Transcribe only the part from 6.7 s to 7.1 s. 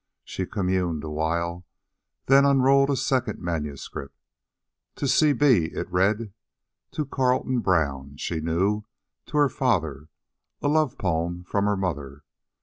To